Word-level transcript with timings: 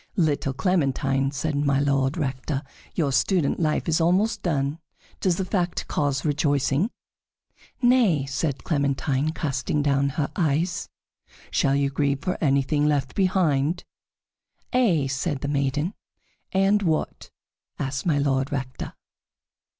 "Little 0.17 0.53
Clementine," 0.53 1.29
said 1.29 1.55
My 1.55 1.79
Lord 1.79 2.17
Rector, 2.17 2.63
"your 2.95 3.11
student 3.11 3.59
life 3.59 3.87
is 3.87 4.01
almost 4.01 4.41
done. 4.41 4.79
Does 5.19 5.35
that 5.35 5.45
fact 5.51 5.87
cause 5.87 6.25
rejoicing?" 6.25 6.89
"Nay," 7.83 8.25
said 8.25 8.63
Clementine, 8.63 9.29
casting 9.31 9.83
down 9.83 10.09
her 10.17 10.31
eyes. 10.35 10.89
"Shall 11.51 11.75
you 11.75 11.91
grieve 11.91 12.21
for 12.23 12.35
anything 12.43 12.87
left 12.87 13.13
behind?" 13.13 13.83
"Ay," 14.73 15.05
said 15.05 15.41
the 15.41 15.47
maiden. 15.47 15.93
"And 16.51 16.81
what?" 16.81 17.29
asked 17.77 18.03
My 18.07 18.17
Lord 18.17 18.51
Rector. 18.51 18.93